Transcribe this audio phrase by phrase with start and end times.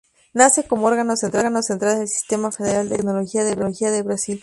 [0.33, 2.95] Nace como órgano central del sistema federal de
[3.27, 4.39] ciencia y tecnología de Brasil.